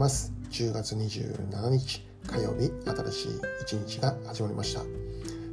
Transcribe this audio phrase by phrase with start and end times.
[0.00, 0.32] ます。
[0.50, 4.80] 10月27日火曜日新しい一日が始まりました。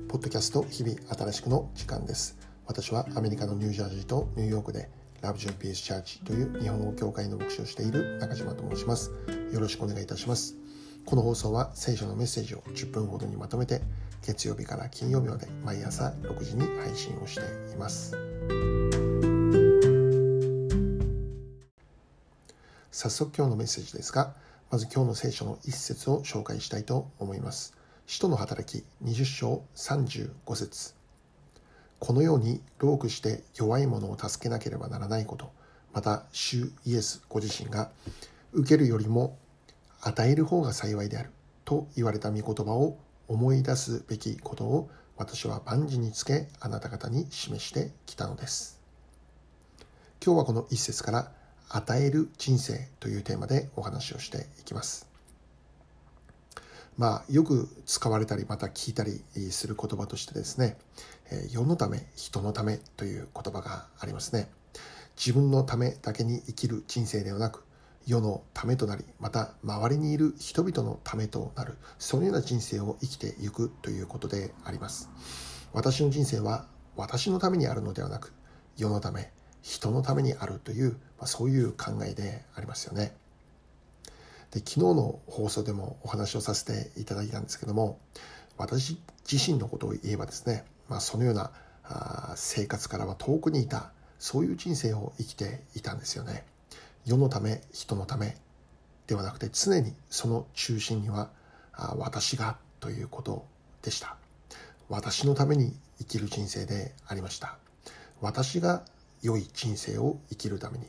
[0.08, 2.38] ポッドキャスト日々新しくの時間です。
[2.66, 4.90] 私はアメリカのニュージャージーとニューヨークで
[5.22, 9.12] ラブジョイピースチャーチという日本語教会の牧師をしている中島と申します。
[9.52, 10.56] よろしくお願いいたします。
[11.06, 13.82] この放送は聖書のメッセージを10分ほどにまとめて
[14.22, 17.42] 月曜日から金曜日まで毎朝6時に配信をして
[17.74, 18.16] います。
[22.98, 24.34] 早速今日のメッセージですが
[24.70, 27.74] まず今日の聖書の一節を紹介したいと思います。
[28.06, 30.94] 使徒の働き20章35節。
[32.00, 35.54] このように労苦して弱い者を助けなければならないこと。
[35.94, 37.92] また主イエスご自身が
[38.52, 39.38] 受けるよりも
[40.02, 41.32] 与える方が幸いである。
[41.64, 42.98] と言われた御言葉を
[43.30, 48.82] 思い出すべきことを私は万事につけあなた方に示してきたのです。
[50.22, 51.32] 今日はこの一節から
[51.70, 55.08] 与える人生というテーマでお話をしていきます。
[56.98, 60.78] まあよく使われたりまた聞いたりする言葉としてですね
[61.52, 64.50] 世のため人のためという言葉がありますね。
[65.16, 67.64] 自分のためだけに生きる人生ではなく
[68.06, 75.10] 世のためとなりまた周りにいる人々のためとなるそのような人生を生きていくということであります。
[75.74, 78.34] 私の人生は私のためにあるのではなく
[78.76, 83.14] 世のため人のためにあるという、まあ、そういう考えでありますよね。
[84.52, 88.00] で昨日の放送でもお話をさせていただいたんですけども
[88.58, 88.98] 私
[89.30, 91.52] 自身のことを言えばですね、まあ、そのような
[91.84, 96.46] あ生活からは遠くにいたそういう人生を生きていたんですよね。
[97.06, 98.38] 世のため人のため
[99.06, 101.30] ではなくて常にその中心には
[101.98, 103.46] 私がということ
[103.82, 104.18] でした。
[104.90, 107.58] 私のために生きる人生でありました。
[108.22, 108.84] 私が
[109.22, 110.88] 良い人生を生きるために。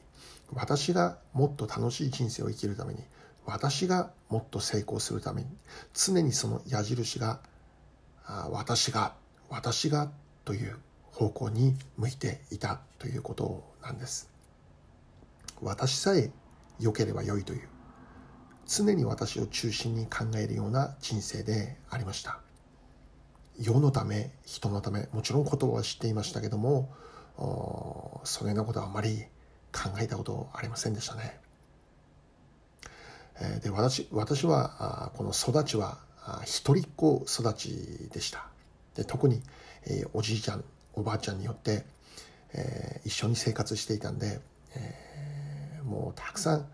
[0.53, 3.03] 私がもっと楽しい人生を生きるために。
[3.45, 5.49] 私がもっと成功するために。
[5.95, 7.41] 常にその矢印が
[8.51, 9.15] 私が
[9.49, 10.11] 私が
[10.45, 10.77] という
[11.13, 14.31] 方向に向いていたということなんです。
[15.63, 16.31] 私さえ
[16.79, 17.69] 良ければ良いという。
[18.67, 22.41] 常に私を中心に考えるような人生でありました。
[23.59, 26.95] 世のため人のためもちろん言葉は知っていましたけども
[27.39, 29.25] そのようなことはあまり
[29.73, 31.39] 考えたことありませんでしたね。
[33.63, 35.99] で私私はこの育ちは
[36.45, 38.47] 一人っ子育ちでした。
[38.95, 39.41] で特に
[40.13, 41.85] おじいちゃんおばあちゃんによって、
[42.53, 44.41] え一緒に生活していたんで、
[44.75, 46.67] えもうたくさん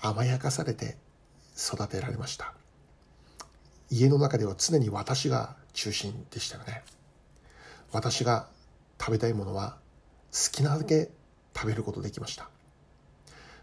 [0.00, 0.96] 甘やかされて
[1.56, 2.52] 育てられました。
[3.90, 6.82] 家の中では常に私が中心でしたよね。
[7.92, 8.48] 私が
[9.00, 9.76] 食べたいものは
[10.32, 11.10] 好きなだけ
[11.54, 12.48] 食べることできました、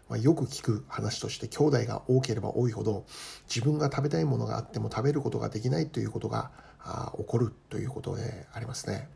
[0.08, 3.04] まあ、よく聞く話として兄弟が多ければ多いほど
[3.48, 9.08] 自分が食べたいものがあっても食べることができないということがあ起こるということでありますね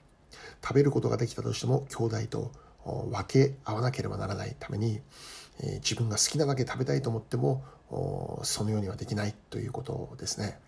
[0.62, 2.52] 食べることができたとしても兄弟と
[2.84, 5.00] 分け合わなければならないために
[5.60, 7.64] え自分が好きなだけ食べたいと思っても
[8.42, 10.58] そのようにはできないということですね。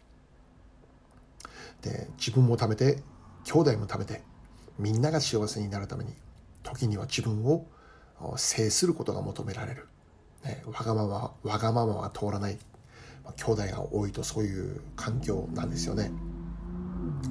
[1.82, 3.02] で自分も食べて
[3.44, 4.22] 兄弟も食べて
[4.78, 6.14] みんなが幸せになるために
[6.64, 7.66] 時には自分を
[8.36, 9.86] 制することが求められる、
[10.44, 12.58] ね、わがままわがままは通らない、
[13.22, 16.10] まあ、兄弟が多いとそういう環境なんですよね。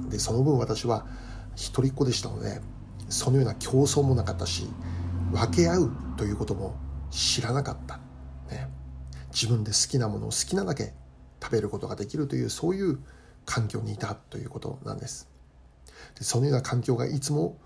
[0.08, 1.06] でその分私は
[1.56, 2.60] 一人っ子でしたので
[3.08, 4.68] そのような競争もなかったし
[5.32, 6.76] 分け合うということも
[7.10, 7.98] 知らなかった、
[8.50, 8.70] ね、
[9.32, 10.94] 自分で好きなものを好きなだけ
[11.42, 12.98] 食べることができるというそういう
[13.44, 15.28] 環境にいたということなんです。
[16.18, 17.58] でそのような環境がいつも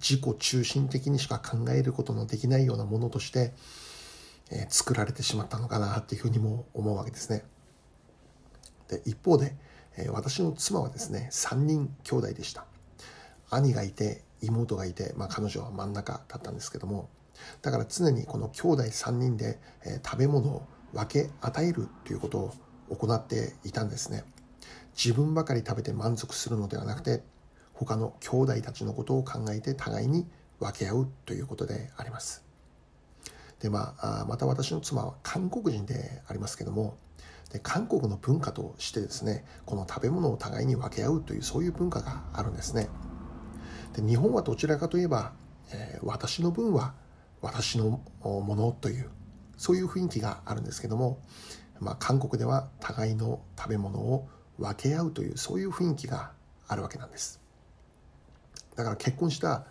[0.00, 3.52] 自己中心的にしか考えることのできないようなものとして、
[4.50, 7.44] えー、作られてしまったのかなというふうにも思うわけですね。
[8.88, 9.56] で一方で、
[9.96, 12.66] えー、私の妻はですね3人兄弟でした。
[13.50, 17.10] 兄がいて妹がいて、まあ、彼女は真ん中だったんですけども
[17.60, 22.54] だから常にこの兄弟3人で、え食べ物を分け与えるということを
[22.96, 24.24] 行っていたんですね。
[24.96, 27.22] 自分ばかり食べて満足するのではなくて
[27.72, 30.26] 他の兄弟たちのことを考えて互いに
[30.58, 32.44] 分け合うということであります。
[33.60, 36.96] でまあまた私の妻は韓国人でありますけども
[37.52, 42.88] で韓国の文化としてですねこの食べ物を互いに分け合うというそういう文化があるんですね。
[43.94, 45.32] で日本はどちらかといえば、
[45.72, 46.94] えー、私の分は
[47.42, 49.10] 私のものという
[49.58, 51.20] そういう雰囲気があるんですけども、
[51.78, 54.28] まあ、韓国では互いの食べ物を
[54.58, 56.32] 分け合うというそういう雰囲気が
[56.68, 57.41] あるわけなんです。
[58.76, 59.66] だから結婚した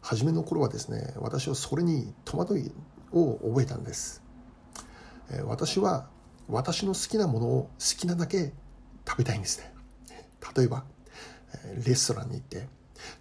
[0.00, 2.72] 初めの頃はですね私はそれに戸惑い
[3.12, 4.22] を覚えたんです。
[5.44, 6.08] 私は
[6.48, 8.52] 私の好きなものを好きなだけ
[9.06, 9.72] 食べたいんですね。
[10.56, 10.84] 例えば
[11.84, 12.68] レストランに行って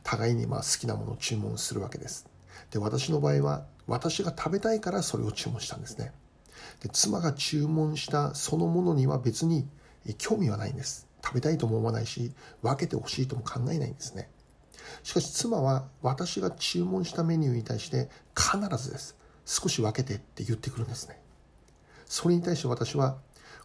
[0.03, 2.27] 互いにまあ好きなものを注文するわけです。
[2.71, 6.11] で私の場合は私が食べたいからそれを注文したんですね。
[6.81, 9.67] で妻が注文したそのものには別に
[10.17, 11.07] 興味はないんです。
[11.23, 14.29] 食べたいとも思わないし分けてほしいとも考えないんですね。
[15.03, 19.15] しかし妻は私が注文したメニューに対して必ずです。
[19.45, 21.19] 少し分けてって言ってくるんですね。
[22.05, 23.17] それに対して私は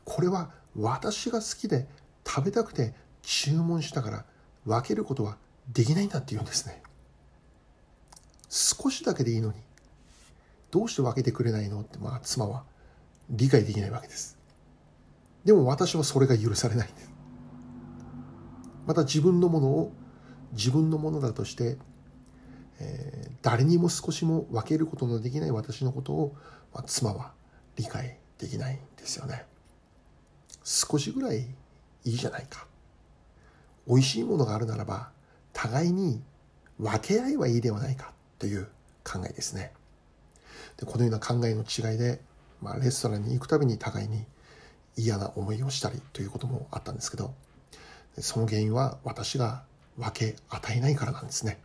[0.05, 1.89] これは私が好きで
[2.27, 4.25] 食べたくて注文したから
[4.65, 5.37] 分けることは
[5.73, 6.83] できないんだって言うんですね。
[8.49, 9.55] 少しだけでいいのに
[10.71, 11.81] どうして分けてくれないの？
[11.81, 12.65] ってまあ妻は
[13.29, 14.39] 理解できないわけです。
[15.45, 17.11] でも私はそれが許されないんです。
[18.87, 19.93] また自分のものを
[20.53, 21.77] 自分のものだとして、
[22.81, 26.37] えー、誰にも少しも分けることのできない私のことを、
[26.73, 27.33] まあ、妻は
[27.77, 29.45] 理解できないんですよね。
[30.65, 31.45] 少しぐらいい
[32.05, 32.67] いじゃないか。
[33.87, 35.11] 美味しいものがあるならば
[35.53, 36.23] 互いに
[36.79, 38.69] 分け合えばいいではないかという
[39.05, 39.73] 考えですね。
[40.77, 42.21] でこのような考えの違いで、
[42.63, 44.25] まあ、レストランに行くたびに互いに
[44.97, 47.35] 嫌な思いをしたりということもあったんですけど
[48.19, 49.63] その原因は私が
[49.99, 51.59] 分け与えないからなんですね。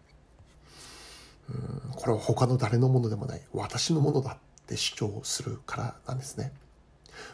[1.50, 3.42] うんこれは他の誰のものでもない。
[3.54, 6.52] 私のものだって主張するからなんですね。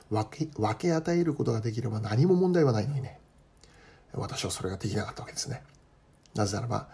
[0.10, 3.20] 分け分け与えることができれば何も問題はないのにね。
[4.14, 5.64] 私はそれができなかったわけですね。
[6.36, 6.88] なぜならば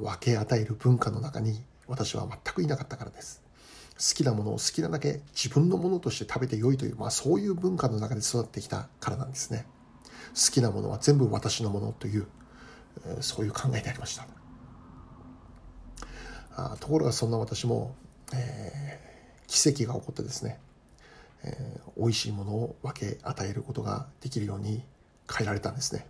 [0.00, 3.42] 分け与える文化の中に私は全くいなかったからです。
[3.98, 9.66] 好きなものを好きなだけ自分のものとして食べて良いという、まあ、そういう文化の中で育ってきたからなんですね。
[10.34, 12.26] 好きなものは全部私のものという
[13.20, 14.26] そういう考えでありました。
[16.54, 17.94] あところがそんな私も、
[18.34, 20.60] えー、奇跡が起こってですね、
[21.44, 24.84] えー、美味しいものを分け与えることができるように
[25.30, 26.06] 変えられたんですね。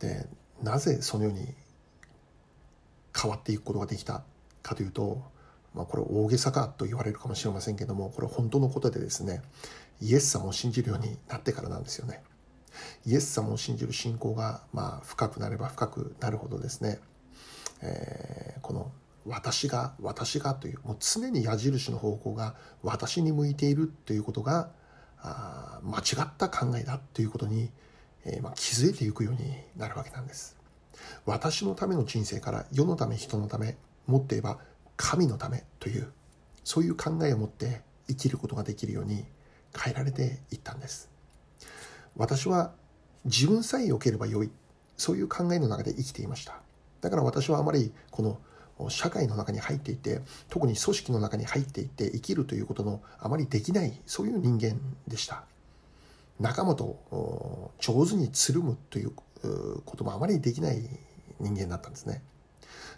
[0.00, 0.26] で
[0.62, 1.54] なぜそのように
[3.20, 4.22] 変わっていくことができた
[4.62, 5.22] かというと、
[5.74, 9.42] まあ、これ大げさかと言われるかもしれませんけどもこれ本当のことでですね
[10.00, 12.22] イエス様を信じるようになってからなんですよね。
[13.06, 16.98] イエス様を信じる信仰がまあ深くなれば深くなるほどですね、
[17.82, 18.92] えー、この
[19.26, 24.70] 私が私がというもう常に矢印の方向が私に向いているということが
[25.20, 27.70] あ間違った考えだということに、
[28.24, 30.56] えー、まあ、気づいていくようになるわけなんです。
[31.26, 33.76] 私のための人生から世のため人のため
[34.06, 34.58] もっと言えば
[34.96, 36.12] 神のためという
[36.64, 39.24] そういう考えを持って生きることができるように
[39.76, 41.10] 変えられていったんです。
[42.18, 42.72] 私は
[43.24, 44.50] 自分さえ良ければ良い。
[44.96, 46.60] そういう考えの中で生きていました。
[47.00, 55.44] だから私はあまりこの社会の中に入っていて特に組織の中に入っていって生きるということのあまりできないそういう人間でした。
[56.40, 59.12] 仲間と上手につるむという
[59.84, 60.82] こともあまりできない
[61.40, 62.22] 人間だったんですね。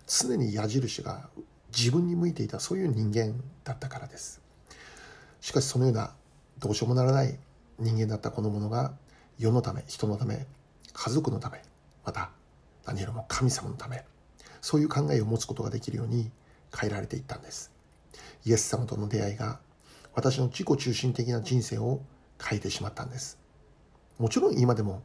[0.06, 1.28] 常に矢印が
[1.76, 3.34] 自分に向いていたそういう人間
[3.64, 4.40] だったからです。
[5.40, 6.12] しかしそのような
[6.58, 7.38] どうしようもならない
[7.78, 8.93] 人間だったこの者が
[9.40, 10.46] 世のため人のため
[10.92, 11.62] 家族のため
[12.04, 12.31] また
[12.84, 14.04] 何よりも神様のため
[14.60, 16.31] そういう考えを持つことができるように
[16.78, 17.73] 変えられていったんです。
[18.44, 19.59] イエス様との出会いが
[20.14, 22.02] 私の自己中心的な人生を
[22.38, 23.38] 変えてしまったんです。
[24.18, 25.02] もちろん今でも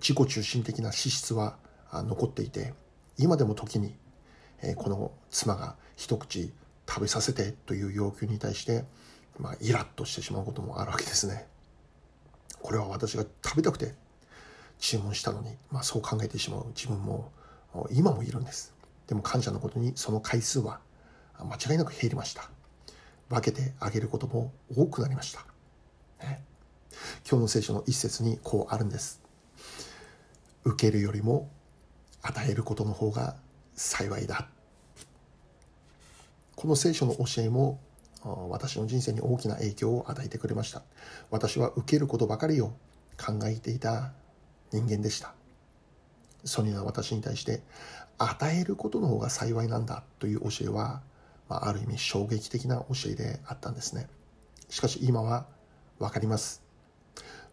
[0.00, 1.58] 自己中心的な資質は
[1.92, 2.72] 残っていて
[3.18, 3.94] 今でも時に
[4.76, 6.54] この妻が一口
[6.88, 8.84] 食べさせてという要求に対して、
[9.38, 11.46] まあ、イラッとしてしまうこともあるわけですね。
[12.66, 13.94] これは私が食べたくて
[14.80, 16.66] 注文したのに、まあ、そう考えてしまう。
[16.74, 17.30] 自分も
[17.92, 18.74] 今もいるんです。
[19.06, 20.80] でも感謝のことにその回数は
[21.38, 22.50] 間違いなく減りました。
[23.28, 25.46] 分けてあげることも多くなりました、
[26.24, 26.42] ね、
[27.28, 29.22] 今日の聖書の一節にこうあるんです。
[30.64, 31.48] 受けるよりも
[32.22, 33.36] 与えることの方が
[33.76, 34.48] 幸いだ。
[36.56, 37.78] この聖書の教えも
[38.48, 40.82] 私の人生に大きな影響を与えてくれました。
[41.30, 42.68] 私は受けることばかりを
[43.16, 44.12] 考えていた
[44.72, 45.34] 人間でした。
[46.44, 47.62] ソニーは私に対して
[48.18, 51.02] 与えることの方が幸いなんだという教えは、
[51.48, 54.08] まあ、ある意味衝撃的な教えであったんですね。
[54.68, 55.46] しかし今は
[55.98, 56.66] 分かります。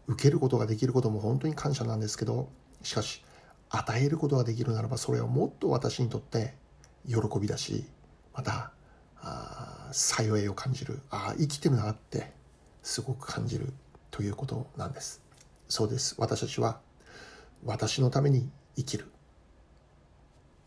[0.08, 2.50] 受けることができることも本当に感謝なんですけど
[2.82, 3.24] しかし
[3.70, 6.56] 与えることができるならばそれはもっと私にとって
[7.08, 7.86] 喜びだし
[8.34, 8.72] また
[9.24, 11.00] あ幸いを感じる。
[11.10, 12.32] ああ生きてるなって
[12.82, 13.74] すごく感じる
[14.12, 15.22] ということなんです。
[15.70, 16.16] そうです。
[16.18, 16.80] 私たちは
[17.66, 19.10] 私のために生きる。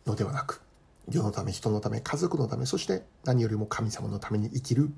[0.06, 0.62] のではなく
[1.10, 4.90] 世のため人のため家族のためそして何よりも神様のために生きる。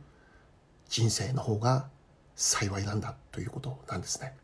[0.89, 1.89] 人生の方が
[2.35, 4.35] 幸いなんだということなんですね。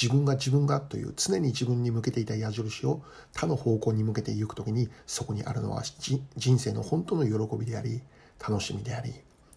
[0.00, 3.02] 自分が自分がという常に自分に向けていた矢印を
[3.34, 8.02] 他の方向に向けていく時にそこにあるのは人生の本当の喜びであり
[8.40, 9.14] 楽しみであり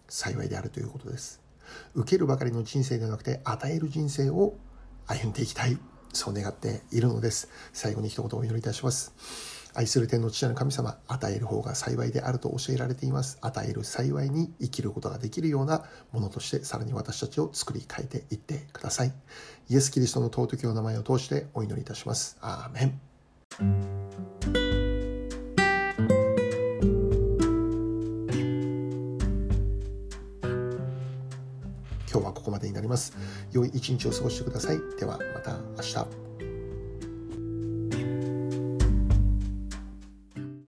[0.08, 1.40] 幸いであるということです
[1.94, 4.54] 受けるばかりの人生ではなくて与える人生を
[5.06, 5.78] 歩んでいきたい
[6.12, 13.38] そう願っているのです最後に一言お祈りいたします愛する天の父なる神様、与える方が幸いであると教えられています。
[13.40, 19.12] 与える幸いに生きることができるようなものとして、さらに私たちを作り変えていってください。
[19.68, 22.36] イエス・キリストの尊きお名前を通してお祈りいたします。
[22.40, 22.84] アーメ
[24.74, 24.79] ン。
[32.50, 33.16] こまでになります。
[33.52, 34.78] 良い一日を過ごしてください。
[34.98, 36.29] ではまた明日。